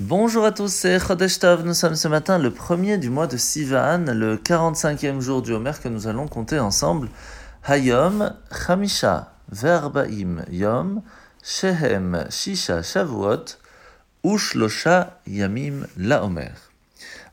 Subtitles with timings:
[0.00, 1.62] Bonjour à tous, c'est Chodesh Tov.
[1.62, 5.72] Nous sommes ce matin le premier du mois de Sivan, le 45e jour du Homer
[5.82, 7.10] que nous allons compter ensemble.
[7.64, 11.02] Hayom Chamisha Verbaim Yom
[11.42, 13.58] Shehem Shisha Shavuot
[14.24, 16.26] Ushlosha Yamim La.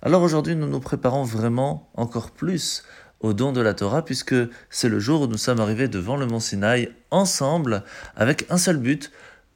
[0.02, 2.84] Alors aujourd'hui, nous nous préparons vraiment encore plus
[3.22, 4.36] au don de la Torah, puisque
[4.70, 7.84] c'est le jour où nous sommes arrivés devant le mont Sinaï ensemble,
[8.18, 9.10] avec un seul but,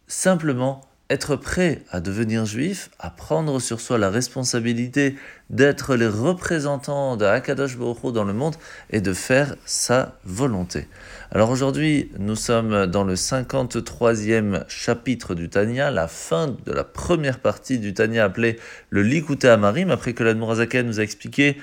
[0.08, 5.16] simplement être prêt à devenir juif, à prendre sur soi la responsabilité
[5.50, 8.56] d'être les représentants de Hakadosh Baruch dans le monde
[8.92, 10.88] et de faire sa volonté.
[11.32, 17.40] Alors aujourd'hui, nous sommes dans le 53e chapitre du Tanya, la fin de la première
[17.40, 18.58] partie du Tanya appelée
[18.90, 21.58] le Likute Amarim, après que l'Admorazaken nous a expliqué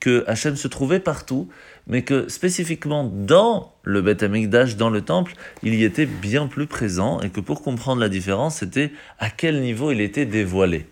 [0.00, 1.48] que Hachem se trouvait partout,
[1.86, 6.66] mais que spécifiquement dans le Beth Amikdash, dans le temple, il y était bien plus
[6.66, 10.86] présent, et que pour comprendre la différence, c'était à quel niveau il était dévoilé.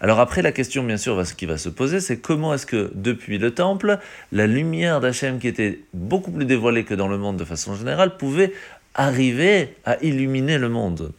[0.00, 2.90] Alors après, la question, bien sûr, ce qui va se poser, c'est comment est-ce que
[2.94, 3.98] depuis le temple,
[4.32, 8.16] la lumière d'Hachem, qui était beaucoup plus dévoilée que dans le monde de façon générale,
[8.16, 8.52] pouvait
[8.94, 11.12] arriver à illuminer le monde.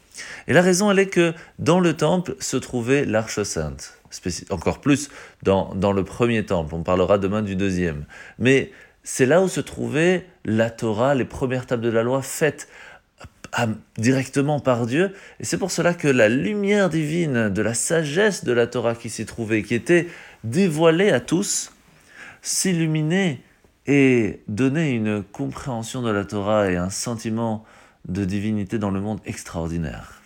[0.48, 4.01] Et la raison, elle est que dans le temple se trouvait l'arche sainte
[4.50, 5.10] encore plus
[5.44, 6.76] dans, dans le premier temple.
[6.76, 8.06] On parlera demain du deuxième.
[8.40, 8.72] Mais
[9.04, 12.68] c'est là où se trouvait la Torah, les premières tables de la loi faites
[13.98, 15.14] directement par Dieu.
[15.40, 19.10] Et c'est pour cela que la lumière divine de la sagesse de la Torah qui
[19.10, 20.08] s'y trouvait, qui était
[20.44, 21.74] dévoilée à tous,
[22.42, 23.42] s'illuminait
[23.88, 27.66] et donnait une compréhension de la Torah et un sentiment
[28.08, 30.22] de divinité dans le monde extraordinaire.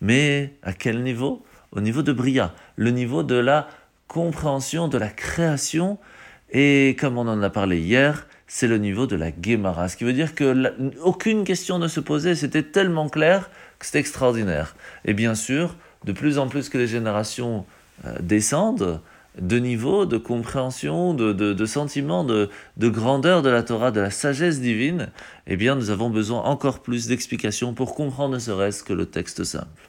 [0.00, 1.44] Mais à quel niveau?
[1.72, 3.68] Au niveau de Bria, le niveau de la
[4.08, 5.98] compréhension de la création,
[6.50, 10.04] et comme on en a parlé hier, c'est le niveau de la Gemara, ce qui
[10.04, 14.76] veut dire que aucune question ne se posait, c'était tellement clair que c'était extraordinaire.
[15.06, 17.64] Et bien sûr, de plus en plus que les générations
[18.04, 19.00] euh, descendent,
[19.40, 24.10] de niveau, de compréhension, de, de, sentiment, de, de, grandeur de la Torah, de la
[24.10, 25.08] sagesse divine,
[25.46, 29.44] eh bien nous avons besoin encore plus d'explications pour comprendre ne serait-ce que le texte
[29.44, 29.88] simple.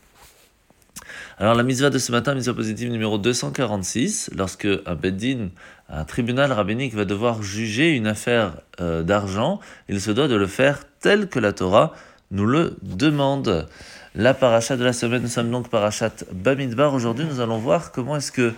[1.37, 5.49] Alors la mitzvah de ce matin, mitzvah positive numéro 246, lorsque un beddin,
[5.89, 9.59] un tribunal rabbinique va devoir juger une affaire euh, d'argent,
[9.89, 11.93] il se doit de le faire tel que la Torah
[12.31, 13.67] nous le demande.
[14.15, 16.93] La paracha de la semaine, nous sommes donc parachat Bamidbar.
[16.93, 18.53] Aujourd'hui, nous allons voir comment est-ce que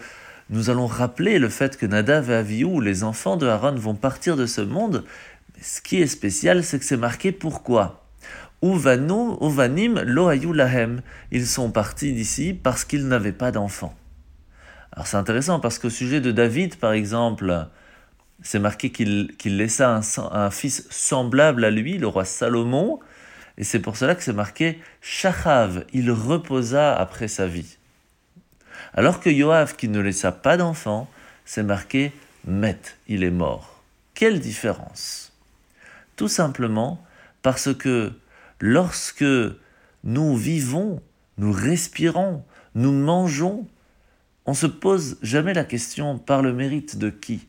[0.50, 4.36] nous allons rappeler le fait que Nadav et Avihu, les enfants de Aaron, vont partir
[4.36, 5.04] de ce monde.
[5.62, 8.05] Ce qui est spécial, c'est que c'est marqué pourquoi.
[8.62, 11.02] Uvanim lo lahem.
[11.32, 13.96] Ils sont partis d'ici parce qu'ils n'avaient pas d'enfants.
[14.92, 17.68] Alors c'est intéressant parce qu'au sujet de David, par exemple,
[18.42, 20.02] c'est marqué qu'il laissa
[20.32, 23.00] un, fils semblable à lui, le roi Salomon,
[23.58, 27.78] et c'est pour cela que c'est marqué Shachav, il reposa après sa vie.
[28.94, 31.10] Alors que Yoav, qui ne laissa pas d'enfants,
[31.46, 32.12] c'est marqué
[32.46, 33.82] Met, il est mort.
[34.14, 35.34] Quelle différence
[36.16, 37.04] Tout simplement
[37.42, 38.14] parce que
[38.60, 39.26] lorsque
[40.04, 41.02] nous vivons,
[41.38, 42.44] nous respirons,
[42.76, 43.68] nous mangeons,
[44.46, 47.48] on se pose jamais la question par le mérite de qui?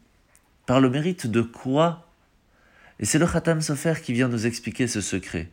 [0.66, 2.08] Par le mérite de quoi?
[2.98, 5.48] Et c'est le Khatam Sofer qui vient nous expliquer ce secret.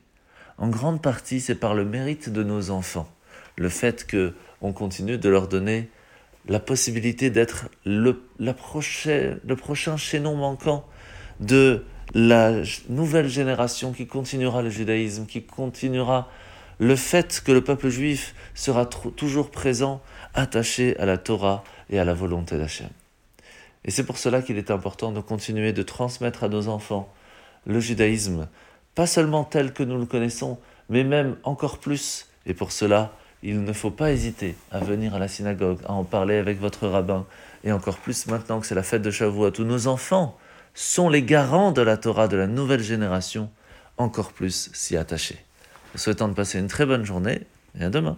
[0.57, 3.11] En grande partie, c'est par le mérite de nos enfants,
[3.57, 5.89] le fait que on continue de leur donner
[6.47, 10.87] la possibilité d'être le, le prochain chaînon manquant
[11.39, 16.29] de la nouvelle génération qui continuera le judaïsme, qui continuera
[16.79, 20.01] le fait que le peuple juif sera toujours présent,
[20.33, 22.89] attaché à la Torah et à la volonté d'Hachem.
[23.85, 27.11] Et c'est pour cela qu'il est important de continuer de transmettre à nos enfants
[27.65, 28.47] le judaïsme,
[28.95, 30.59] pas seulement tel que nous le connaissons,
[30.89, 32.27] mais même encore plus.
[32.45, 36.03] Et pour cela, il ne faut pas hésiter à venir à la synagogue, à en
[36.03, 37.25] parler avec votre rabbin,
[37.63, 40.37] et encore plus maintenant que c'est la fête de Shavuot, tous nos enfants
[40.73, 43.49] sont les garants de la Torah de la nouvelle génération,
[43.97, 45.43] encore plus s'y attacher.
[45.95, 47.41] Souhaitant de passer une très bonne journée
[47.79, 48.17] et à demain.